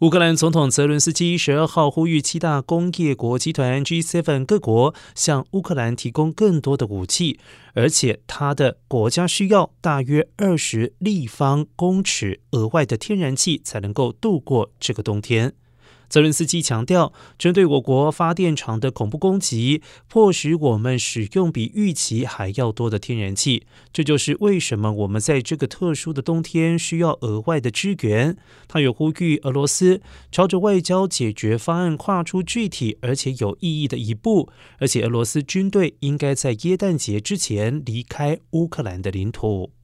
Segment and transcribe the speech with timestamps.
[0.00, 7.40] 乌克兰总统泽伦斯基十二号呼吁七大工业国集团 G7 各国向乌克兰提供更多的武器，
[7.72, 15.54] 而且他的国家需要大约二十立方公尺额外的天然气才能够度过这个冬天。
[16.08, 23.66] 泽伦斯基强调，针对我国发电厂的恐怖攻击，迫使我们使用比预期还要多的天然气。
[23.92, 28.36] 这就是为什么我们在这个特殊的冬天需要额外的支援。
[28.68, 30.00] 他也呼吁俄罗斯
[30.30, 39.75] 朝着外交解决方案跨出具体而且有意义的一步，而且俄罗斯军队应该在耶诞节之前离开乌克兰的领土。